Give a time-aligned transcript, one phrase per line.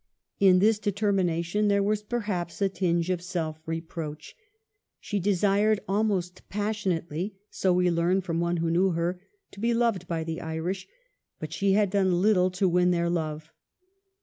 [0.39, 4.35] In this determination there was perhaps a tinge of self reproach."
[4.99, 10.07] She desired almost passionately," so we learn from one who knew her," to be loved
[10.07, 13.51] by the Irish," * but she had done little to win their love.